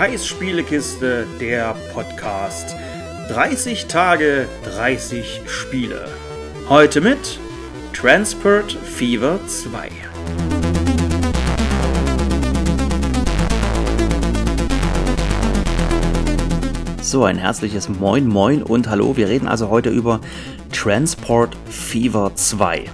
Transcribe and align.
Kais 0.00 0.24
der 0.98 1.74
Podcast. 1.92 2.74
30 3.28 3.84
Tage, 3.84 4.48
30 4.64 5.42
Spiele. 5.46 6.08
Heute 6.70 7.02
mit 7.02 7.38
Transport 7.92 8.72
Fever 8.72 9.38
2. 9.46 9.90
So, 17.02 17.24
ein 17.24 17.36
herzliches 17.36 17.90
Moin 17.90 18.26
Moin 18.26 18.62
und 18.62 18.88
Hallo. 18.88 19.18
Wir 19.18 19.28
reden 19.28 19.48
also 19.48 19.68
heute 19.68 19.90
über 19.90 20.22
Transport 20.72 21.54
Fever 21.68 22.34
2. 22.34 22.86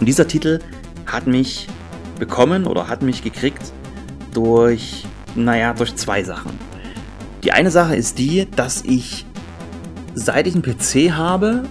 Und 0.00 0.06
dieser 0.06 0.26
Titel 0.26 0.58
hat 1.06 1.28
mich 1.28 1.68
bekommen 2.18 2.66
oder 2.66 2.88
hat 2.88 3.02
mich 3.02 3.22
gekriegt 3.22 3.72
durch, 4.34 5.04
naja, 5.34 5.74
durch 5.74 5.96
zwei 5.96 6.22
Sachen. 6.22 6.52
Die 7.44 7.52
eine 7.52 7.70
Sache 7.70 7.96
ist 7.96 8.18
die, 8.18 8.46
dass 8.54 8.84
ich, 8.84 9.24
seit 10.14 10.46
ich 10.46 10.54
einen 10.54 10.62
PC 10.62 11.12
habe, 11.12 11.64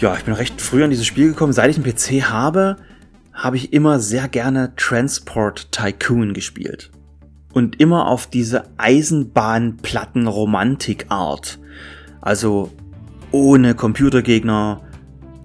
ja, 0.00 0.14
ich 0.14 0.24
bin 0.24 0.34
recht 0.34 0.60
früh 0.60 0.84
an 0.84 0.90
dieses 0.90 1.06
Spiel 1.06 1.28
gekommen, 1.28 1.54
seit 1.54 1.70
ich 1.70 1.76
einen 1.76 1.86
PC 1.86 2.24
habe, 2.30 2.76
habe 3.32 3.56
ich 3.56 3.72
immer 3.72 3.98
sehr 3.98 4.28
gerne 4.28 4.74
Transport 4.76 5.72
Tycoon 5.72 6.34
gespielt. 6.34 6.90
Und 7.52 7.80
immer 7.80 8.08
auf 8.08 8.26
diese 8.26 8.64
Eisenbahnplatten-Romantik-Art. 8.76 11.58
Also 12.20 12.70
ohne 13.30 13.74
Computergegner. 13.74 14.82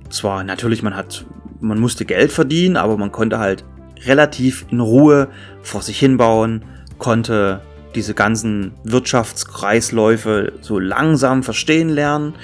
Zwar 0.09 0.43
natürlich, 0.43 0.83
man 0.83 0.97
hat, 0.97 1.25
man 1.61 1.79
musste 1.79 2.03
Geld 2.03 2.33
verdienen, 2.33 2.75
aber 2.75 2.97
man 2.97 3.13
konnte 3.13 3.39
halt 3.39 3.63
relativ 4.05 4.65
in 4.69 4.79
Ruhe 4.79 5.29
vor 5.61 5.81
sich 5.81 5.99
hinbauen, 5.99 6.63
konnte 6.97 7.61
diese 7.95 8.13
ganzen 8.13 8.73
Wirtschaftskreisläufe 8.83 10.53
so 10.61 10.79
langsam 10.79 11.43
verstehen 11.43 11.89
lernen. 11.89 12.35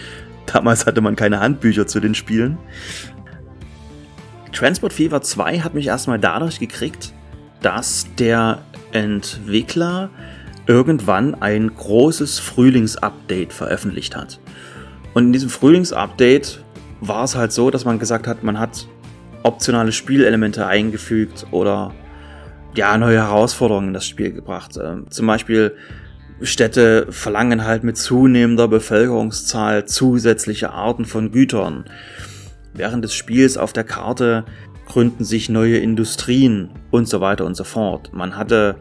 Damals 0.46 0.86
hatte 0.86 1.02
man 1.02 1.16
keine 1.16 1.40
Handbücher 1.40 1.88
zu 1.88 2.00
den 2.00 2.16
Spielen. 2.16 2.58
Transport 4.52 4.94
Fever 4.94 5.22
2 5.22 5.60
hat 5.60 5.74
mich 5.74 5.88
erstmal 5.88 6.20
dadurch 6.20 6.60
gekriegt, 6.60 7.14
dass 7.62 8.08
der 8.18 8.60
Entwickler 8.92 10.10
irgendwann 10.68 11.36
ein 11.36 11.74
großes 11.74 12.40
Frühlingsupdate 12.40 13.54
veröffentlicht 13.54 14.16
hat. 14.16 14.40
Und 15.14 15.26
in 15.26 15.34
diesem 15.34 15.50
Frühlingsupdate 15.50 16.64
war 17.00 17.24
es 17.24 17.36
halt 17.36 17.52
so, 17.52 17.70
dass 17.72 17.86
man 17.86 18.00
gesagt 18.00 18.28
hat, 18.28 18.44
man 18.44 18.60
hat 18.60 18.88
optionale 19.44 19.92
Spielelemente 19.92 20.66
eingefügt 20.66 21.48
oder 21.52 21.94
ja, 22.76 22.98
neue 22.98 23.18
Herausforderungen 23.18 23.90
in 23.90 23.94
das 23.94 24.06
Spiel 24.06 24.32
gebracht. 24.32 24.78
Ähm, 24.82 25.10
zum 25.10 25.28
Beispiel 25.28 25.76
Städte 26.42 27.08
verlangen 27.10 27.66
halt 27.66 27.84
mit 27.84 27.98
zunehmender 27.98 28.68
Bevölkerungszahl 28.68 29.86
zusätzliche 29.86 30.72
Arten 30.72 31.06
von 31.06 31.32
Gütern. 31.32 31.86
Während 32.74 33.04
des 33.04 33.16
Spiels 33.16 33.58
auf 33.58 33.74
der 33.74 33.84
Karte 33.84 34.46
gründen 34.86 35.24
sich 35.24 35.50
neue 35.50 35.78
Industrien 35.78 36.70
und 36.92 37.08
so 37.10 37.22
weiter 37.22 37.46
und 37.46 37.56
so 37.56 37.64
fort. 37.64 38.12
Man 38.14 38.38
hatte 38.38 38.76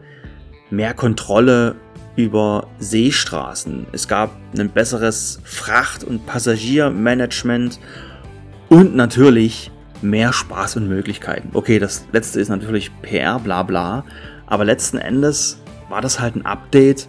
mehr 0.69 0.93
Kontrolle 0.93 1.75
über 2.15 2.67
Seestraßen. 2.79 3.87
Es 3.91 4.07
gab 4.07 4.31
ein 4.57 4.69
besseres 4.69 5.39
Fracht- 5.43 6.03
und 6.03 6.25
Passagiermanagement 6.25 7.79
und 8.69 8.95
natürlich 8.95 9.71
mehr 10.01 10.33
Spaß 10.33 10.77
und 10.77 10.87
Möglichkeiten. 10.87 11.49
Okay, 11.53 11.79
das 11.79 12.05
letzte 12.11 12.39
ist 12.39 12.49
natürlich 12.49 12.91
PR, 13.01 13.39
bla 13.39 13.63
bla, 13.63 14.03
aber 14.45 14.65
letzten 14.65 14.97
Endes 14.97 15.59
war 15.89 16.01
das 16.01 16.19
halt 16.19 16.35
ein 16.35 16.45
Update, 16.45 17.07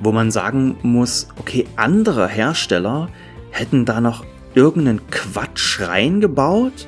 wo 0.00 0.12
man 0.12 0.30
sagen 0.30 0.76
muss, 0.82 1.28
okay, 1.38 1.66
andere 1.76 2.28
Hersteller 2.28 3.08
hätten 3.50 3.84
da 3.84 4.00
noch 4.00 4.24
irgendeinen 4.54 5.08
Quatsch 5.10 5.80
reingebaut 5.80 6.86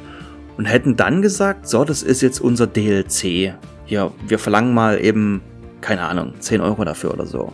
und 0.56 0.64
hätten 0.64 0.96
dann 0.96 1.22
gesagt, 1.22 1.68
so, 1.68 1.84
das 1.84 2.02
ist 2.02 2.22
jetzt 2.22 2.40
unser 2.40 2.66
DLC. 2.66 3.54
Ja, 3.86 4.10
wir 4.26 4.38
verlangen 4.38 4.74
mal 4.74 5.02
eben, 5.02 5.42
keine 5.80 6.02
Ahnung, 6.02 6.34
10 6.38 6.60
Euro 6.60 6.84
dafür 6.84 7.12
oder 7.12 7.26
so. 7.26 7.52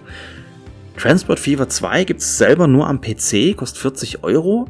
Transport 0.96 1.40
Fever 1.40 1.68
2 1.68 2.04
gibt 2.04 2.20
es 2.20 2.38
selber 2.38 2.66
nur 2.66 2.86
am 2.86 3.00
PC, 3.00 3.56
kostet 3.56 3.78
40 3.78 4.24
Euro. 4.24 4.68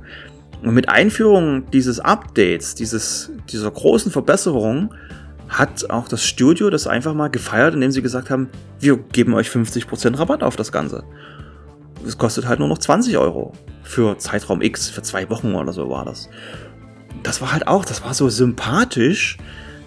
Und 0.62 0.75
mit 0.75 0.89
Einführung 0.89 1.71
dieses 1.71 2.00
Updates, 2.00 2.75
dieses, 2.75 3.31
dieser 3.50 3.71
großen 3.71 4.12
Verbesserung, 4.12 4.95
hat 5.49 5.91
auch 5.91 6.09
das 6.09 6.25
Studio 6.25 6.71
das 6.71 6.87
einfach 6.87 7.15
mal 7.15 7.28
gefeiert, 7.28 7.75
indem 7.75 7.91
sie 7.93 8.00
gesagt 8.00 8.31
haben, 8.31 8.49
wir 8.81 8.97
geben 8.97 9.34
euch 9.34 9.49
50% 9.49 10.19
Rabatt 10.19 10.43
auf 10.43 10.56
das 10.56 10.73
Ganze. 10.73 11.05
Es 12.06 12.17
kostet 12.17 12.47
halt 12.47 12.59
nur 12.59 12.69
noch 12.69 12.78
20 12.78 13.19
Euro 13.19 13.53
für 13.83 14.17
Zeitraum 14.19 14.62
X, 14.62 14.89
für 14.89 15.03
zwei 15.03 15.28
Wochen 15.31 15.55
oder 15.55 15.73
so 15.73 15.91
war 15.91 16.05
das. 16.05 16.31
Das 17.23 17.41
war 17.41 17.53
halt 17.53 17.67
auch, 17.67 17.84
das 17.84 18.03
war 18.03 18.15
so 18.15 18.29
sympathisch, 18.29 19.37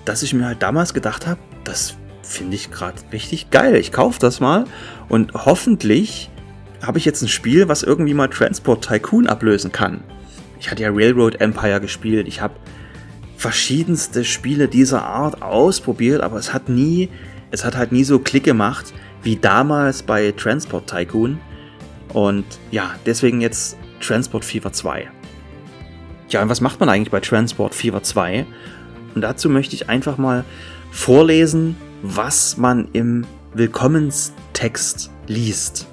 dass 0.06 0.24
ich 0.24 0.34
mir 0.34 0.46
halt 0.46 0.62
damals 0.62 0.94
gedacht 0.94 1.26
habe, 1.26 1.40
das 1.64 1.96
finde 2.22 2.56
ich 2.56 2.70
gerade 2.70 2.98
richtig 3.12 3.50
geil. 3.50 3.76
Ich 3.76 3.92
kaufe 3.92 4.20
das 4.20 4.40
mal 4.40 4.66
und 5.10 5.34
hoffentlich 5.34 6.30
habe 6.82 7.00
ich 7.00 7.06
jetzt 7.06 7.22
ein 7.22 7.28
Spiel, 7.28 7.68
was 7.68 7.82
irgendwie 7.84 8.14
mal 8.14 8.28
Transport 8.28 8.86
Tycoon 8.86 9.28
ablösen 9.28 9.72
kann. 9.72 10.04
Ich 10.66 10.72
hatte 10.72 10.82
ja 10.82 10.90
Railroad 10.92 11.42
Empire 11.42 11.80
gespielt. 11.80 12.28
Ich 12.28 12.42
habe 12.42 12.56
verschiedenste 13.38 14.26
Spiele 14.26 14.68
dieser 14.68 15.06
Art 15.06 15.44
ausprobiert, 15.44 16.22
aber 16.22 16.38
es 16.38 16.56
hat 16.56 16.70
nie, 16.70 17.10
es 17.52 17.64
hat 17.64 17.78
halt 17.78 17.92
nie 17.92 18.04
so 18.04 18.18
Klick 18.18 18.46
gemacht 18.46 18.92
wie 19.22 19.36
damals 19.36 20.02
bei 20.02 20.32
Transport 20.32 20.90
Tycoon. 20.90 21.38
Und 22.14 22.46
ja, 22.72 22.96
deswegen 23.06 23.42
jetzt 23.42 23.78
Transport 24.02 24.44
Fever 24.44 24.74
2. 24.74 25.08
Ja, 26.30 26.42
und 26.42 26.50
was 26.50 26.62
macht 26.62 26.80
man 26.80 26.90
eigentlich 26.90 27.12
bei 27.12 27.20
Transport 27.20 27.76
Fever 27.76 28.02
2? 28.02 28.48
Und 29.14 29.22
dazu 29.22 29.52
möchte 29.52 29.76
ich 29.76 29.88
einfach 29.88 30.18
mal 30.18 30.44
vorlesen, 30.90 31.78
was 32.02 32.58
man 32.58 32.88
im 32.92 33.24
Willkommenstext 33.54 35.12
liest. 35.28 35.86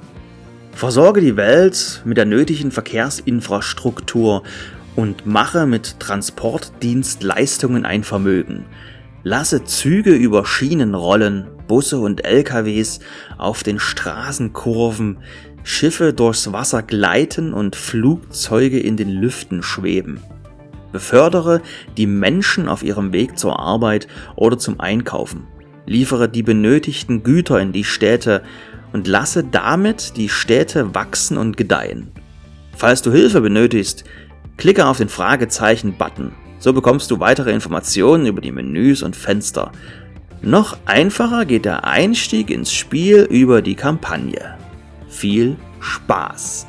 Versorge 0.72 1.20
die 1.20 1.36
Welt 1.36 2.02
mit 2.04 2.16
der 2.16 2.24
nötigen 2.24 2.70
Verkehrsinfrastruktur 2.70 4.42
und 4.96 5.26
mache 5.26 5.66
mit 5.66 6.00
Transportdienstleistungen 6.00 7.86
ein 7.86 8.04
Vermögen. 8.04 8.66
Lasse 9.22 9.64
Züge 9.64 10.12
über 10.12 10.44
Schienen 10.44 10.94
rollen, 10.94 11.48
Busse 11.68 11.98
und 11.98 12.24
LKWs 12.24 12.98
auf 13.38 13.62
den 13.62 13.78
Straßenkurven, 13.78 15.18
Schiffe 15.62 16.12
durchs 16.12 16.52
Wasser 16.52 16.82
gleiten 16.82 17.54
und 17.54 17.76
Flugzeuge 17.76 18.80
in 18.80 18.96
den 18.96 19.10
Lüften 19.10 19.62
schweben. 19.62 20.20
Befördere 20.90 21.62
die 21.96 22.08
Menschen 22.08 22.68
auf 22.68 22.82
ihrem 22.82 23.12
Weg 23.12 23.38
zur 23.38 23.60
Arbeit 23.60 24.08
oder 24.34 24.58
zum 24.58 24.80
Einkaufen. 24.80 25.46
Liefere 25.86 26.28
die 26.28 26.42
benötigten 26.42 27.22
Güter 27.22 27.60
in 27.60 27.72
die 27.72 27.84
Städte 27.84 28.42
und 28.92 29.06
lasse 29.06 29.44
damit 29.44 30.16
die 30.16 30.28
Städte 30.28 30.94
wachsen 30.94 31.38
und 31.38 31.56
gedeihen. 31.56 32.12
Falls 32.76 33.02
du 33.02 33.12
Hilfe 33.12 33.40
benötigst, 33.40 34.04
klicke 34.56 34.86
auf 34.86 34.98
den 34.98 35.08
Fragezeichen-Button. 35.08 36.32
So 36.58 36.72
bekommst 36.72 37.10
du 37.10 37.20
weitere 37.20 37.52
Informationen 37.52 38.26
über 38.26 38.40
die 38.40 38.52
Menüs 38.52 39.02
und 39.02 39.16
Fenster. 39.16 39.72
Noch 40.42 40.76
einfacher 40.86 41.44
geht 41.44 41.64
der 41.64 41.84
Einstieg 41.84 42.50
ins 42.50 42.72
Spiel 42.72 43.26
über 43.30 43.62
die 43.62 43.74
Kampagne. 43.74 44.56
Viel 45.08 45.56
Spaß! 45.80 46.66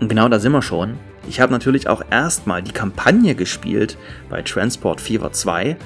Und 0.00 0.08
genau 0.08 0.28
da 0.28 0.38
sind 0.38 0.52
wir 0.52 0.62
schon. 0.62 0.98
Ich 1.28 1.40
habe 1.40 1.52
natürlich 1.52 1.88
auch 1.88 2.02
erstmal 2.10 2.62
die 2.62 2.72
Kampagne 2.72 3.34
gespielt 3.34 3.96
bei 4.28 4.42
Transport 4.42 5.00
Fever 5.00 5.32
2 5.32 5.76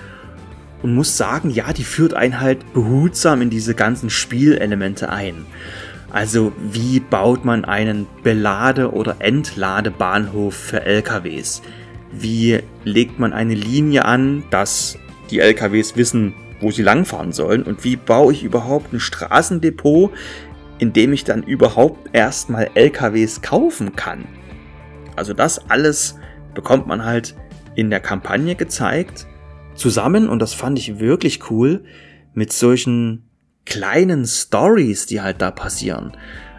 und 0.86 0.94
muss 0.94 1.16
sagen, 1.16 1.50
ja, 1.50 1.72
die 1.72 1.82
führt 1.82 2.14
einen 2.14 2.40
halt 2.40 2.72
behutsam 2.72 3.42
in 3.42 3.50
diese 3.50 3.74
ganzen 3.74 4.08
Spielelemente 4.08 5.10
ein. 5.10 5.44
Also 6.12 6.52
wie 6.62 7.00
baut 7.00 7.44
man 7.44 7.64
einen 7.64 8.06
Belade- 8.22 8.92
oder 8.92 9.16
Entladebahnhof 9.18 10.54
für 10.54 10.82
LKWs? 10.86 11.60
Wie 12.12 12.60
legt 12.84 13.18
man 13.18 13.32
eine 13.32 13.54
Linie 13.54 14.04
an, 14.04 14.44
dass 14.50 14.96
die 15.28 15.40
LKWs 15.40 15.96
wissen, 15.96 16.34
wo 16.60 16.70
sie 16.70 16.84
langfahren 16.84 17.32
sollen? 17.32 17.64
Und 17.64 17.82
wie 17.82 17.96
baue 17.96 18.32
ich 18.32 18.44
überhaupt 18.44 18.92
ein 18.92 19.00
Straßendepot, 19.00 20.12
in 20.78 20.92
dem 20.92 21.12
ich 21.12 21.24
dann 21.24 21.42
überhaupt 21.42 22.10
erstmal 22.12 22.70
LKWs 22.76 23.42
kaufen 23.42 23.96
kann? 23.96 24.24
Also 25.16 25.32
das 25.32 25.68
alles 25.68 26.16
bekommt 26.54 26.86
man 26.86 27.04
halt 27.04 27.34
in 27.74 27.90
der 27.90 27.98
Kampagne 27.98 28.54
gezeigt 28.54 29.26
zusammen, 29.76 30.28
und 30.28 30.40
das 30.40 30.54
fand 30.54 30.78
ich 30.78 30.98
wirklich 30.98 31.50
cool, 31.50 31.84
mit 32.34 32.52
solchen 32.52 33.28
kleinen 33.64 34.26
Stories, 34.26 35.06
die 35.06 35.20
halt 35.20 35.40
da 35.40 35.50
passieren. 35.50 36.12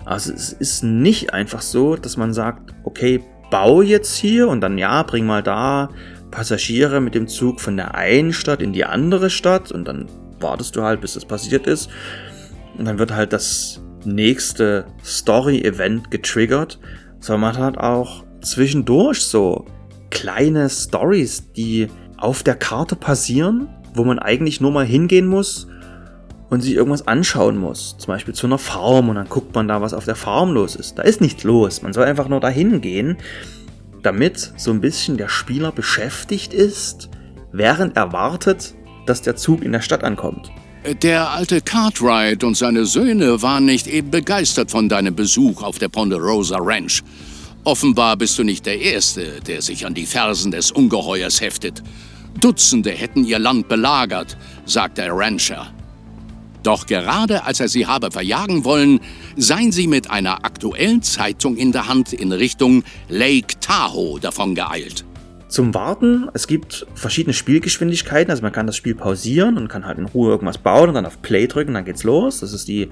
Also 0.05 0.33
es 0.33 0.53
ist 0.53 0.83
nicht 0.83 1.33
einfach 1.33 1.61
so, 1.61 1.95
dass 1.95 2.17
man 2.17 2.33
sagt, 2.33 2.73
okay, 2.83 3.21
bau 3.51 3.81
jetzt 3.81 4.17
hier 4.17 4.47
und 4.47 4.61
dann 4.61 4.77
ja, 4.77 5.03
bring 5.03 5.25
mal 5.25 5.43
da 5.43 5.89
Passagiere 6.31 6.99
mit 6.99 7.15
dem 7.15 7.27
Zug 7.27 7.61
von 7.61 7.77
der 7.77 7.95
einen 7.95 8.33
Stadt 8.33 8.61
in 8.61 8.73
die 8.73 8.85
andere 8.85 9.29
Stadt 9.29 9.71
und 9.71 9.85
dann 9.85 10.07
wartest 10.39 10.75
du 10.75 10.83
halt, 10.83 11.01
bis 11.01 11.13
das 11.13 11.25
passiert 11.25 11.67
ist. 11.67 11.89
Und 12.77 12.85
dann 12.85 12.99
wird 12.99 13.11
halt 13.11 13.33
das 13.33 13.81
nächste 14.03 14.85
Story-Event 15.03 16.11
getriggert, 16.11 16.79
sondern 17.19 17.53
man 17.53 17.57
hat 17.57 17.77
auch 17.77 18.23
zwischendurch 18.41 19.21
so 19.21 19.65
kleine 20.09 20.69
Stories, 20.69 21.51
die 21.53 21.87
auf 22.17 22.43
der 22.43 22.55
Karte 22.55 22.95
passieren, 22.95 23.69
wo 23.93 24.03
man 24.03 24.19
eigentlich 24.19 24.61
nur 24.61 24.71
mal 24.71 24.85
hingehen 24.85 25.27
muss 25.27 25.67
und 26.49 26.61
sich 26.61 26.73
irgendwas 26.73 27.07
anschauen 27.07 27.57
muss. 27.57 27.97
Zum 27.97 28.07
Beispiel 28.07 28.33
zu 28.33 28.47
einer 28.47 28.57
Farm 28.57 29.09
und 29.09 29.15
dann 29.15 29.29
guckt 29.29 29.53
man 29.55 29.67
da, 29.67 29.81
was 29.81 29.93
auf 29.93 30.05
der 30.05 30.15
Farm 30.15 30.51
los 30.51 30.75
ist. 30.75 30.97
Da 30.97 31.03
ist 31.03 31.21
nichts 31.21 31.43
los. 31.43 31.81
Man 31.81 31.93
soll 31.93 32.05
einfach 32.05 32.27
nur 32.29 32.39
dahin 32.39 32.81
gehen, 32.81 33.17
damit 34.03 34.53
so 34.57 34.71
ein 34.71 34.81
bisschen 34.81 35.17
der 35.17 35.29
Spieler 35.29 35.71
beschäftigt 35.71 36.53
ist, 36.53 37.09
während 37.51 37.97
er 37.97 38.13
wartet, 38.13 38.75
dass 39.05 39.21
der 39.21 39.35
Zug 39.35 39.63
in 39.63 39.71
der 39.71 39.81
Stadt 39.81 40.03
ankommt. 40.03 40.51
Der 41.01 41.31
alte 41.31 41.59
Cartwright 41.59 42.43
und 42.43 42.55
seine 42.55 42.85
Söhne 42.85 43.41
waren 43.41 43.65
nicht 43.65 43.87
eben 43.87 44.09
begeistert 44.09 44.71
von 44.71 44.87
deinem 44.87 45.15
Besuch 45.15 45.61
auf 45.61 45.79
der 45.79 45.89
Ponderosa 45.89 46.57
Ranch. 46.61 47.03
Offenbar 47.67 48.15
bist 48.15 48.39
du 48.39 48.45
nicht 48.45 48.65
der 48.65 48.79
Erste, 48.79 49.41
der 49.45 49.61
sich 49.61 49.85
an 49.85 49.93
die 49.93 50.05
Fersen 50.05 50.51
des 50.51 50.71
Ungeheuers 50.71 51.41
heftet. 51.41 51.83
Dutzende 52.39 52.91
hätten 52.91 53.25
ihr 53.25 53.39
Land 53.39 53.67
belagert, 53.67 54.37
sagt 54.63 54.97
der 54.97 55.11
Rancher. 55.11 55.73
Doch 56.63 56.85
gerade 56.85 57.43
als 57.43 57.59
er 57.59 57.67
sie 57.67 57.85
habe 57.85 58.09
verjagen 58.09 58.63
wollen, 58.63 59.01
seien 59.35 59.73
sie 59.73 59.87
mit 59.87 60.09
einer 60.09 60.45
aktuellen 60.45 61.01
Zeitung 61.01 61.57
in 61.57 61.73
der 61.73 61.89
Hand 61.89 62.13
in 62.13 62.31
Richtung 62.31 62.85
Lake 63.09 63.59
Tahoe 63.59 64.21
davongeeilt. 64.21 65.03
Zum 65.49 65.73
Warten, 65.73 66.29
es 66.33 66.47
gibt 66.47 66.87
verschiedene 66.95 67.33
Spielgeschwindigkeiten, 67.33 68.31
also 68.31 68.43
man 68.43 68.53
kann 68.53 68.65
das 68.65 68.77
Spiel 68.77 68.95
pausieren 68.95 69.57
und 69.57 69.67
kann 69.67 69.85
halt 69.85 69.97
in 69.97 70.05
Ruhe 70.05 70.29
irgendwas 70.29 70.57
bauen 70.57 70.87
und 70.87 70.95
dann 70.95 71.05
auf 71.05 71.21
Play 71.21 71.47
drücken, 71.47 71.73
dann 71.73 71.83
geht's 71.83 72.05
los. 72.05 72.39
Das 72.39 72.53
ist 72.53 72.69
die 72.69 72.87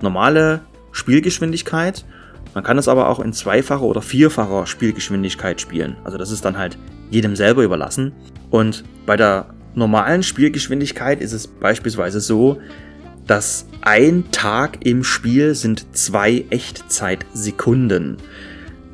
normale 0.00 0.62
Spielgeschwindigkeit. 0.92 2.06
Man 2.54 2.64
kann 2.64 2.78
es 2.78 2.88
aber 2.88 3.08
auch 3.08 3.20
in 3.20 3.32
zweifacher 3.32 3.82
oder 3.82 4.02
vierfacher 4.02 4.66
Spielgeschwindigkeit 4.66 5.60
spielen. 5.60 5.96
Also 6.04 6.18
das 6.18 6.30
ist 6.30 6.44
dann 6.44 6.56
halt 6.56 6.78
jedem 7.10 7.36
selber 7.36 7.62
überlassen. 7.62 8.12
Und 8.50 8.84
bei 9.04 9.16
der 9.16 9.54
normalen 9.74 10.22
Spielgeschwindigkeit 10.22 11.20
ist 11.20 11.32
es 11.32 11.46
beispielsweise 11.46 12.20
so, 12.20 12.58
dass 13.26 13.66
ein 13.82 14.30
Tag 14.30 14.86
im 14.86 15.04
Spiel 15.04 15.54
sind 15.54 15.94
zwei 15.94 16.44
Echtzeit-Sekunden 16.50 18.18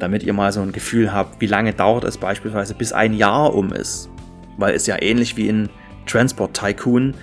damit 0.03 0.25
ihr 0.25 0.33
mal 0.33 0.51
so 0.51 0.61
ein 0.61 0.73
Gefühl 0.73 1.13
habt, 1.13 1.41
wie 1.41 1.47
lange 1.47 1.73
dauert 1.73 2.03
es 2.03 2.19
beispielsweise, 2.19 2.75
bis 2.75 2.93
ein 2.93 3.15
Jahr 3.15 3.55
um 3.55 3.73
ist. 3.73 4.11
Weil 4.59 4.75
es 4.75 4.89
ja 4.89 5.01
ähnlich 5.01 5.37
wie 5.37 5.47
in 5.47 5.69
Transport 6.07 6.57
Tycoon 6.57 7.15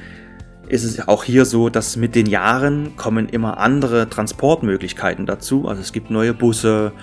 ist 0.69 0.83
es 0.83 1.07
auch 1.07 1.23
hier 1.23 1.45
so, 1.45 1.69
dass 1.69 1.95
mit 1.95 2.15
den 2.15 2.27
Jahren 2.27 2.95
kommen 2.95 3.27
immer 3.27 3.57
andere 3.57 4.09
Transportmöglichkeiten 4.09 5.25
dazu. 5.25 5.67
Also 5.67 5.81
es 5.81 5.91
gibt 5.91 6.09
neue 6.09 6.33
Busse, 6.33 6.93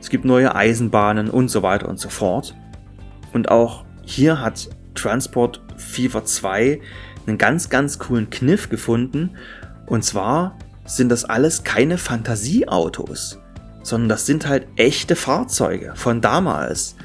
es 0.00 0.08
gibt 0.08 0.24
neue 0.24 0.54
Eisenbahnen 0.54 1.30
und 1.30 1.48
so 1.48 1.62
weiter 1.62 1.88
und 1.88 1.98
so 1.98 2.08
fort. 2.08 2.54
Und 3.32 3.50
auch 3.50 3.84
hier 4.02 4.40
hat 4.40 4.68
Transport 4.94 5.60
Fever 5.76 6.24
2 6.24 6.80
einen 7.26 7.38
ganz, 7.38 7.68
ganz 7.68 7.98
coolen 7.98 8.30
Kniff 8.30 8.68
gefunden. 8.68 9.30
Und 9.86 10.04
zwar 10.04 10.58
sind 10.86 11.10
das 11.10 11.24
alles 11.24 11.62
keine 11.62 11.98
Fantasieautos 11.98 13.40
sondern 13.82 14.08
das 14.08 14.26
sind 14.26 14.46
halt 14.46 14.66
echte 14.76 15.16
Fahrzeuge 15.16 15.92
von 15.94 16.20
damals. 16.20 16.96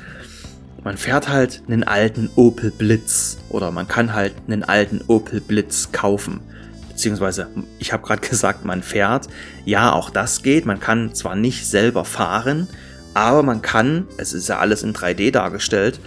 Man 0.86 0.98
fährt 0.98 1.30
halt 1.30 1.64
einen 1.68 1.84
alten 1.84 2.30
Opel 2.36 2.70
Blitz 2.70 3.40
oder 3.50 3.72
man 3.72 3.88
kann 3.88 4.14
halt 4.14 4.36
einen 4.46 4.64
alten 4.64 5.02
Opel 5.08 5.42
Blitz 5.42 5.92
kaufen. 5.92 6.42
Beziehungsweise, 6.88 7.48
ich 7.80 7.92
habe 7.92 8.06
gerade 8.06 8.22
gesagt, 8.30 8.66
man 8.66 8.84
fährt. 8.84 9.28
Ja, 9.66 9.94
auch 9.94 10.12
das 10.12 10.44
geht. 10.44 10.68
Man 10.68 10.80
kann 10.80 11.16
zwar 11.16 11.36
nicht 11.36 11.66
selber 11.66 12.06
fahren, 12.06 12.68
aber 13.16 13.42
man 13.42 13.64
kann, 13.64 14.08
es 14.18 14.32
ist 14.32 14.48
ja 14.48 14.60
alles 14.60 14.84
in 14.84 14.94
3D 14.94 15.32
dargestellt, 15.32 16.00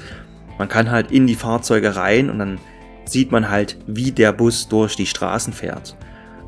man 0.59 0.69
kann 0.69 0.93
halt 0.93 1.11
in 1.11 1.27
die 1.27 1.35
Fahrzeuge 1.35 1.97
rein 1.97 2.31
und 2.31 2.39
dann 2.39 2.61
sieht 3.05 3.33
man 3.33 3.51
halt, 3.51 3.79
wie 3.89 4.13
der 4.13 4.31
Bus 4.33 4.69
durch 4.69 4.95
die 4.95 5.07
Straßen 5.07 5.53
fährt. 5.53 5.97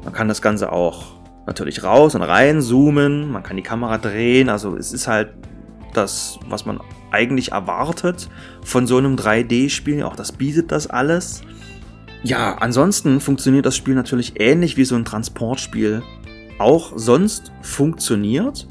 Man 0.05 0.13
kann 0.13 0.29
das 0.29 0.41
Ganze 0.41 0.71
auch 0.71 1.17
natürlich 1.47 1.83
raus 1.83 2.15
und 2.15 2.23
rein 2.23 2.63
zoomen, 2.63 3.33
man 3.33 3.43
kann 3.43 3.57
die 3.57 3.65
Kamera 3.65 3.99
drehen, 3.99 4.49
also 4.49 4.77
es 4.77 4.93
ist 4.93 5.09
halt 5.09 5.31
das, 5.95 6.39
was 6.49 6.67
man 6.67 6.81
eigentlich 7.11 7.53
erwartet 7.53 8.29
von 8.63 8.87
so 8.87 8.99
einem 8.99 9.17
3D-Spiel, 9.17 10.03
auch 10.03 10.17
das 10.17 10.33
bietet 10.33 10.73
das 10.73 10.87
alles. 10.87 11.43
Ja, 12.23 12.57
ansonsten 12.59 13.21
funktioniert 13.21 13.67
das 13.67 13.77
Spiel 13.77 13.95
natürlich 13.95 14.41
ähnlich 14.41 14.77
wie 14.77 14.85
so 14.85 14.95
ein 14.95 15.05
Transportspiel 15.05 16.03
auch 16.59 16.93
sonst 16.95 17.53
funktioniert. 17.63 18.67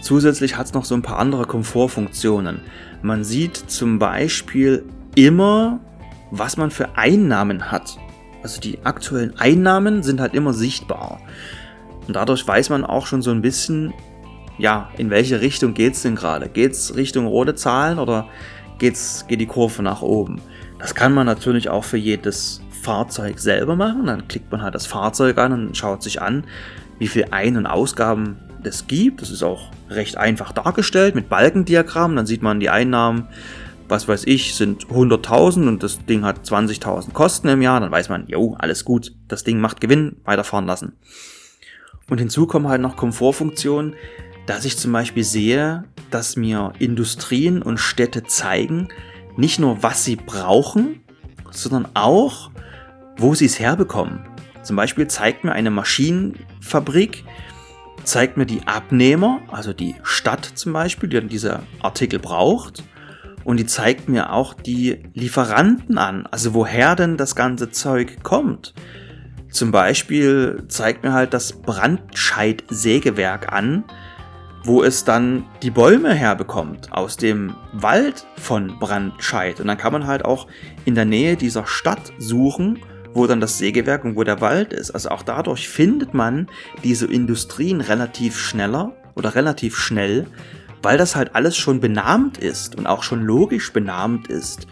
Zusätzlich 0.00 0.56
hat 0.56 0.66
es 0.66 0.72
noch 0.72 0.86
so 0.86 0.94
ein 0.94 1.02
paar 1.02 1.18
andere 1.18 1.44
Komfortfunktionen. 1.44 2.60
Man 3.02 3.24
sieht 3.24 3.56
zum 3.56 3.98
Beispiel 3.98 4.84
immer, 5.14 5.80
was 6.30 6.56
man 6.56 6.70
für 6.70 6.96
Einnahmen 6.96 7.70
hat. 7.70 7.98
Also 8.42 8.60
die 8.60 8.78
aktuellen 8.84 9.38
Einnahmen 9.38 10.02
sind 10.02 10.20
halt 10.20 10.34
immer 10.34 10.54
sichtbar. 10.54 11.20
Und 12.06 12.16
dadurch 12.16 12.46
weiß 12.46 12.70
man 12.70 12.84
auch 12.84 13.06
schon 13.06 13.20
so 13.20 13.30
ein 13.30 13.42
bisschen, 13.42 13.92
ja, 14.62 14.90
in 14.96 15.10
welche 15.10 15.40
Richtung 15.40 15.74
geht 15.74 15.94
es 15.94 16.02
denn 16.02 16.14
gerade? 16.14 16.48
Geht 16.48 16.70
es 16.70 16.94
Richtung 16.94 17.26
rote 17.26 17.56
Zahlen 17.56 17.98
oder 17.98 18.28
geht's, 18.78 19.26
geht 19.26 19.40
die 19.40 19.46
Kurve 19.46 19.82
nach 19.82 20.02
oben? 20.02 20.40
Das 20.78 20.94
kann 20.94 21.12
man 21.12 21.26
natürlich 21.26 21.68
auch 21.68 21.82
für 21.82 21.96
jedes 21.96 22.62
Fahrzeug 22.80 23.40
selber 23.40 23.74
machen. 23.74 24.06
Dann 24.06 24.28
klickt 24.28 24.52
man 24.52 24.62
halt 24.62 24.76
das 24.76 24.86
Fahrzeug 24.86 25.36
an 25.38 25.52
und 25.52 25.76
schaut 25.76 26.04
sich 26.04 26.22
an, 26.22 26.44
wie 27.00 27.08
viel 27.08 27.26
Ein- 27.32 27.56
und 27.56 27.66
Ausgaben 27.66 28.36
es 28.62 28.86
gibt. 28.86 29.20
Das 29.20 29.32
ist 29.32 29.42
auch 29.42 29.72
recht 29.90 30.16
einfach 30.16 30.52
dargestellt 30.52 31.16
mit 31.16 31.28
Balkendiagrammen. 31.28 32.16
Dann 32.16 32.26
sieht 32.26 32.42
man 32.42 32.60
die 32.60 32.70
Einnahmen, 32.70 33.26
was 33.88 34.06
weiß 34.06 34.22
ich, 34.28 34.54
sind 34.54 34.86
100.000 34.86 35.66
und 35.66 35.82
das 35.82 36.06
Ding 36.06 36.24
hat 36.24 36.38
20.000 36.46 37.12
Kosten 37.12 37.48
im 37.48 37.62
Jahr. 37.62 37.80
Dann 37.80 37.90
weiß 37.90 38.10
man, 38.10 38.28
jo, 38.28 38.54
alles 38.60 38.84
gut, 38.84 39.12
das 39.26 39.42
Ding 39.42 39.58
macht 39.58 39.80
Gewinn, 39.80 40.18
weiterfahren 40.22 40.66
lassen. 40.66 40.92
Und 42.08 42.18
hinzu 42.18 42.46
kommen 42.46 42.68
halt 42.68 42.80
noch 42.80 42.94
Komfortfunktionen, 42.94 43.94
dass 44.46 44.64
ich 44.64 44.78
zum 44.78 44.92
Beispiel 44.92 45.24
sehe, 45.24 45.84
dass 46.10 46.36
mir 46.36 46.72
Industrien 46.78 47.62
und 47.62 47.78
Städte 47.78 48.24
zeigen, 48.24 48.88
nicht 49.36 49.58
nur 49.58 49.82
was 49.82 50.04
sie 50.04 50.16
brauchen, 50.16 51.00
sondern 51.50 51.88
auch, 51.94 52.50
wo 53.16 53.34
sie 53.34 53.46
es 53.46 53.58
herbekommen. 53.58 54.20
Zum 54.62 54.76
Beispiel 54.76 55.08
zeigt 55.08 55.44
mir 55.44 55.52
eine 55.52 55.70
Maschinenfabrik, 55.70 57.24
zeigt 58.04 58.36
mir 58.36 58.46
die 58.46 58.66
Abnehmer, 58.66 59.40
also 59.50 59.72
die 59.72 59.94
Stadt 60.02 60.44
zum 60.44 60.72
Beispiel, 60.72 61.08
die 61.08 61.26
dieser 61.26 61.62
Artikel 61.80 62.18
braucht. 62.18 62.84
Und 63.44 63.56
die 63.56 63.66
zeigt 63.66 64.08
mir 64.08 64.32
auch 64.32 64.54
die 64.54 65.02
Lieferanten 65.14 65.98
an, 65.98 66.28
also 66.30 66.54
woher 66.54 66.94
denn 66.94 67.16
das 67.16 67.34
ganze 67.34 67.70
Zeug 67.70 68.22
kommt. 68.22 68.72
Zum 69.50 69.72
Beispiel 69.72 70.64
zeigt 70.68 71.02
mir 71.02 71.12
halt 71.12 71.34
das 71.34 71.52
Brandscheid-Sägewerk 71.52 73.52
an, 73.52 73.84
wo 74.64 74.82
es 74.82 75.04
dann 75.04 75.44
die 75.62 75.70
Bäume 75.70 76.14
herbekommt 76.14 76.92
aus 76.92 77.16
dem 77.16 77.54
Wald 77.72 78.26
von 78.36 78.78
Brandscheid. 78.78 79.60
Und 79.60 79.66
dann 79.66 79.78
kann 79.78 79.92
man 79.92 80.06
halt 80.06 80.24
auch 80.24 80.46
in 80.84 80.94
der 80.94 81.04
Nähe 81.04 81.36
dieser 81.36 81.66
Stadt 81.66 82.12
suchen, 82.18 82.78
wo 83.14 83.26
dann 83.26 83.40
das 83.40 83.58
Sägewerk 83.58 84.04
und 84.04 84.16
wo 84.16 84.24
der 84.24 84.40
Wald 84.40 84.72
ist. 84.72 84.90
Also 84.92 85.10
auch 85.10 85.22
dadurch 85.22 85.68
findet 85.68 86.14
man 86.14 86.48
diese 86.84 87.06
Industrien 87.06 87.80
relativ 87.80 88.38
schneller 88.38 88.92
oder 89.14 89.34
relativ 89.34 89.76
schnell, 89.76 90.26
weil 90.82 90.96
das 90.98 91.16
halt 91.16 91.34
alles 91.34 91.56
schon 91.56 91.80
benannt 91.80 92.38
ist 92.38 92.76
und 92.76 92.86
auch 92.86 93.02
schon 93.02 93.22
logisch 93.22 93.72
benannt 93.72 94.28
ist. 94.28 94.66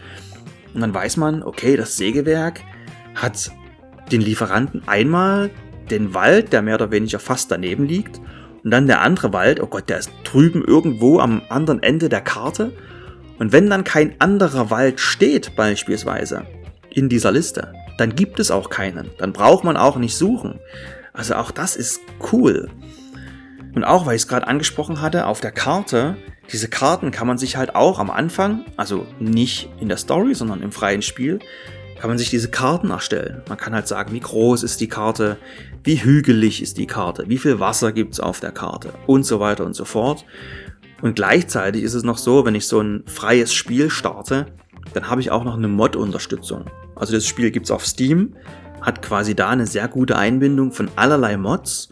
Und 0.73 0.81
dann 0.81 0.93
weiß 0.93 1.17
man, 1.17 1.43
okay, 1.43 1.75
das 1.75 1.97
Sägewerk 1.97 2.61
hat 3.15 3.51
den 4.11 4.21
Lieferanten 4.21 4.83
einmal 4.87 5.51
den 5.89 6.13
Wald, 6.13 6.53
der 6.53 6.61
mehr 6.61 6.75
oder 6.75 6.91
weniger 6.91 7.19
fast 7.19 7.51
daneben 7.51 7.85
liegt, 7.85 8.21
und 8.63 8.71
dann 8.71 8.87
der 8.87 9.01
andere 9.01 9.33
Wald, 9.33 9.61
oh 9.61 9.67
Gott, 9.67 9.89
der 9.89 9.97
ist 9.97 10.11
drüben 10.23 10.63
irgendwo 10.63 11.19
am 11.19 11.41
anderen 11.49 11.81
Ende 11.81 12.09
der 12.09 12.21
Karte. 12.21 12.73
Und 13.39 13.51
wenn 13.51 13.69
dann 13.69 13.83
kein 13.83 14.15
anderer 14.19 14.69
Wald 14.69 14.99
steht, 14.99 15.55
beispielsweise, 15.55 16.45
in 16.91 17.09
dieser 17.09 17.31
Liste, 17.31 17.73
dann 17.97 18.15
gibt 18.15 18.39
es 18.39 18.51
auch 18.51 18.69
keinen. 18.69 19.09
Dann 19.17 19.33
braucht 19.33 19.63
man 19.63 19.77
auch 19.77 19.97
nicht 19.97 20.15
suchen. 20.15 20.59
Also 21.13 21.35
auch 21.35 21.51
das 21.51 21.75
ist 21.75 22.01
cool. 22.31 22.69
Und 23.73 23.83
auch, 23.83 24.05
weil 24.05 24.15
ich 24.15 24.23
es 24.23 24.27
gerade 24.27 24.47
angesprochen 24.47 25.01
hatte, 25.01 25.25
auf 25.25 25.39
der 25.39 25.51
Karte, 25.51 26.17
diese 26.51 26.67
Karten 26.67 27.11
kann 27.11 27.27
man 27.27 27.37
sich 27.37 27.55
halt 27.55 27.75
auch 27.75 27.99
am 27.99 28.11
Anfang, 28.11 28.65
also 28.77 29.07
nicht 29.19 29.69
in 29.79 29.87
der 29.87 29.97
Story, 29.97 30.35
sondern 30.35 30.61
im 30.61 30.71
freien 30.71 31.01
Spiel, 31.01 31.39
kann 32.01 32.09
man 32.09 32.17
sich 32.17 32.31
diese 32.31 32.49
Karten 32.49 32.89
erstellen. 32.89 33.43
Man 33.47 33.59
kann 33.59 33.75
halt 33.75 33.87
sagen, 33.87 34.11
wie 34.11 34.19
groß 34.19 34.63
ist 34.63 34.81
die 34.81 34.87
Karte, 34.87 35.37
wie 35.83 36.03
hügelig 36.03 36.63
ist 36.63 36.79
die 36.79 36.87
Karte, 36.87 37.25
wie 37.27 37.37
viel 37.37 37.59
Wasser 37.59 37.91
gibt 37.91 38.13
es 38.13 38.19
auf 38.19 38.39
der 38.39 38.51
Karte 38.51 38.91
und 39.05 39.23
so 39.23 39.39
weiter 39.39 39.67
und 39.67 39.75
so 39.75 39.85
fort. 39.85 40.25
Und 41.03 41.13
gleichzeitig 41.15 41.83
ist 41.83 41.93
es 41.93 42.01
noch 42.01 42.17
so, 42.17 42.43
wenn 42.43 42.55
ich 42.55 42.65
so 42.65 42.81
ein 42.81 43.03
freies 43.05 43.53
Spiel 43.53 43.91
starte, 43.91 44.47
dann 44.95 45.11
habe 45.11 45.21
ich 45.21 45.29
auch 45.29 45.43
noch 45.43 45.55
eine 45.55 45.67
Mod-Unterstützung. 45.67 46.65
Also 46.95 47.13
das 47.13 47.27
Spiel 47.27 47.51
gibt 47.51 47.67
es 47.67 47.71
auf 47.71 47.85
Steam, 47.85 48.35
hat 48.81 49.03
quasi 49.03 49.35
da 49.35 49.49
eine 49.49 49.67
sehr 49.67 49.87
gute 49.87 50.17
Einbindung 50.17 50.71
von 50.71 50.89
allerlei 50.95 51.37
Mods. 51.37 51.89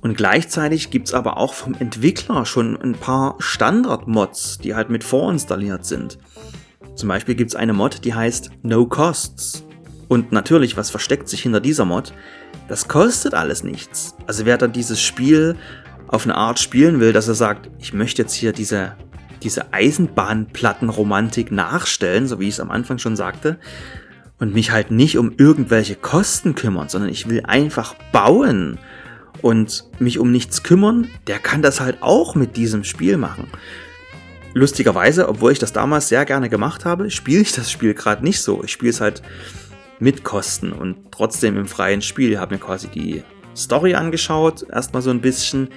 Und 0.00 0.16
gleichzeitig 0.16 0.90
gibt's 0.90 1.12
aber 1.12 1.36
auch 1.36 1.52
vom 1.52 1.74
Entwickler 1.74 2.46
schon 2.46 2.80
ein 2.80 2.94
paar 2.94 3.36
Standard-Mods, 3.40 4.56
die 4.56 4.74
halt 4.74 4.88
mit 4.88 5.04
vorinstalliert 5.04 5.84
sind. 5.84 6.16
Zum 6.98 7.08
Beispiel 7.08 7.36
gibt's 7.36 7.54
eine 7.54 7.74
Mod, 7.74 8.04
die 8.04 8.12
heißt 8.12 8.50
No 8.64 8.84
Costs. 8.84 9.64
Und 10.08 10.32
natürlich, 10.32 10.76
was 10.76 10.90
versteckt 10.90 11.28
sich 11.28 11.42
hinter 11.42 11.60
dieser 11.60 11.84
Mod? 11.84 12.12
Das 12.66 12.88
kostet 12.88 13.34
alles 13.34 13.62
nichts. 13.62 14.16
Also 14.26 14.44
wer 14.46 14.58
dann 14.58 14.72
dieses 14.72 15.00
Spiel 15.00 15.54
auf 16.08 16.24
eine 16.24 16.34
Art 16.34 16.58
spielen 16.58 16.98
will, 16.98 17.12
dass 17.12 17.28
er 17.28 17.34
sagt, 17.34 17.70
ich 17.78 17.92
möchte 17.92 18.22
jetzt 18.22 18.34
hier 18.34 18.52
diese, 18.52 18.96
diese 19.44 19.72
Eisenbahnplattenromantik 19.72 21.52
nachstellen, 21.52 22.26
so 22.26 22.40
wie 22.40 22.48
ich 22.48 22.54
es 22.54 22.60
am 22.60 22.72
Anfang 22.72 22.98
schon 22.98 23.14
sagte, 23.14 23.60
und 24.40 24.52
mich 24.52 24.72
halt 24.72 24.90
nicht 24.90 25.18
um 25.18 25.32
irgendwelche 25.36 25.94
Kosten 25.94 26.56
kümmern, 26.56 26.88
sondern 26.88 27.10
ich 27.10 27.28
will 27.28 27.42
einfach 27.44 27.94
bauen 28.10 28.76
und 29.40 29.84
mich 30.00 30.18
um 30.18 30.32
nichts 30.32 30.64
kümmern, 30.64 31.06
der 31.28 31.38
kann 31.38 31.62
das 31.62 31.80
halt 31.80 32.02
auch 32.02 32.34
mit 32.34 32.56
diesem 32.56 32.82
Spiel 32.82 33.18
machen. 33.18 33.46
Lustigerweise, 34.54 35.28
obwohl 35.28 35.52
ich 35.52 35.58
das 35.58 35.72
damals 35.72 36.08
sehr 36.08 36.24
gerne 36.24 36.48
gemacht 36.48 36.84
habe, 36.84 37.10
spiele 37.10 37.42
ich 37.42 37.52
das 37.52 37.70
Spiel 37.70 37.94
gerade 37.94 38.24
nicht 38.24 38.40
so. 38.40 38.64
Ich 38.64 38.72
spiele 38.72 38.90
es 38.90 39.00
halt 39.00 39.22
mit 40.00 40.24
Kosten 40.24 40.72
und 40.72 40.96
trotzdem 41.10 41.56
im 41.56 41.66
freien 41.66 42.02
Spiel. 42.02 42.32
Ich 42.32 42.38
habe 42.38 42.54
mir 42.54 42.60
quasi 42.60 42.88
die 42.88 43.22
Story 43.56 43.94
angeschaut, 43.94 44.64
erstmal 44.70 45.02
so 45.02 45.10
ein 45.10 45.20
bisschen, 45.20 45.68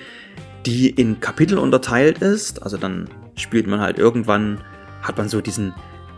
die 0.66 0.90
in 0.90 1.20
Kapitel 1.20 1.58
unterteilt 1.58 2.20
ist. 2.20 2.62
Also 2.63 2.78
dann 2.78 3.10
spielt 3.36 3.68
man 3.68 3.82
halt 3.82 3.98
irgendwann, 3.98 4.62
hat 5.01 5.18
man 5.18 5.28
so 5.28 5.42
diesen, 5.42 5.74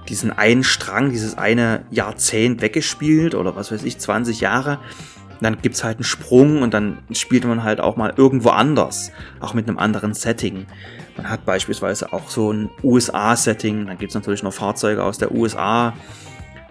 diesen 0.09 0.31
einen 0.31 0.63
Strang, 0.63 1.11
dieses 1.11 1.37
eine 1.37 1.85
Jahrzehnt 1.89 2.61
weggespielt 2.61 3.35
oder 3.35 3.55
was 3.55 3.71
weiß 3.71 3.83
ich, 3.83 3.97
20 3.97 4.41
Jahre. 4.41 4.79
Dann 5.43 5.61
gibt's 5.61 5.83
halt 5.83 5.97
einen 5.97 6.03
Sprung 6.03 6.61
und 6.61 6.73
dann 6.73 6.99
spielt 7.11 7.45
man 7.45 7.63
halt 7.63 7.79
auch 7.79 7.95
mal 7.95 8.13
irgendwo 8.15 8.49
anders, 8.49 9.11
auch 9.39 9.53
mit 9.53 9.67
einem 9.67 9.77
anderen 9.77 10.13
Setting. 10.13 10.65
Man 11.17 11.29
hat 11.29 11.45
beispielsweise 11.45 12.13
auch 12.13 12.29
so 12.29 12.51
ein 12.51 12.69
USA-Setting, 12.81 13.87
dann 13.87 13.97
gibt's 13.97 14.15
natürlich 14.15 14.43
noch 14.43 14.53
Fahrzeuge 14.53 15.03
aus 15.03 15.17
der 15.17 15.31
USA, 15.31 15.93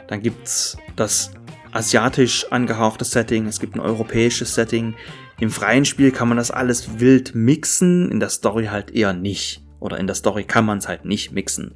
dann 0.08 0.20
gibt's 0.20 0.76
das 0.96 1.32
asiatisch 1.72 2.50
angehauchte 2.50 3.04
Setting, 3.04 3.46
es 3.46 3.60
gibt 3.60 3.74
ein 3.74 3.80
europäisches 3.80 4.54
Setting. 4.54 4.94
Im 5.40 5.50
freien 5.50 5.84
Spiel 5.84 6.12
kann 6.12 6.28
man 6.28 6.36
das 6.36 6.50
alles 6.50 7.00
wild 7.00 7.34
mixen, 7.34 8.10
in 8.10 8.20
der 8.20 8.28
Story 8.28 8.66
halt 8.66 8.90
eher 8.90 9.12
nicht. 9.12 9.62
Oder 9.80 9.98
in 9.98 10.06
der 10.06 10.14
Story 10.14 10.44
kann 10.44 10.64
man 10.64 10.78
es 10.78 10.86
halt 10.86 11.04
nicht 11.04 11.32
mixen. 11.32 11.74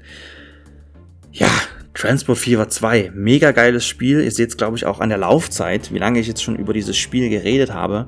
Ja, 1.33 1.51
Transport 1.97 2.39
Fever 2.39 2.69
2, 2.69 3.13
mega 3.15 3.53
geiles 3.53 3.87
Spiel. 3.87 4.21
Ihr 4.21 4.31
seht 4.31 4.51
es, 4.51 4.57
glaube 4.57 4.77
ich, 4.77 4.85
auch 4.85 5.01
an 5.01 5.09
der 5.09 5.19
Laufzeit, 5.19 5.93
wie 5.93 5.99
lange 5.99 6.21
ich 6.21 6.27
jetzt 6.27 6.43
schon 6.43 6.57
über 6.57 6.75
dieses 6.75 6.97
Spiel 6.97 7.31
geredet 7.31 7.73
habe. 7.73 8.07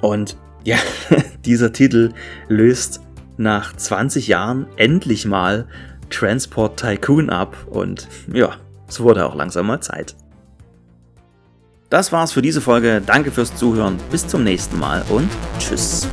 Und 0.00 0.38
ja, 0.64 0.78
dieser 1.44 1.72
Titel 1.72 2.12
löst 2.48 3.02
nach 3.36 3.76
20 3.76 4.26
Jahren 4.28 4.66
endlich 4.76 5.26
mal 5.26 5.66
Transport 6.08 6.80
Tycoon 6.80 7.28
ab. 7.28 7.54
Und 7.68 8.08
ja, 8.32 8.56
es 8.88 9.00
wurde 9.00 9.26
auch 9.26 9.34
langsam 9.34 9.66
mal 9.66 9.80
Zeit. 9.80 10.16
Das 11.90 12.10
war's 12.10 12.32
für 12.32 12.42
diese 12.42 12.62
Folge. 12.62 13.02
Danke 13.04 13.30
fürs 13.30 13.54
Zuhören. 13.54 13.98
Bis 14.10 14.26
zum 14.26 14.44
nächsten 14.44 14.78
Mal 14.78 15.04
und 15.10 15.28
tschüss. 15.58 16.08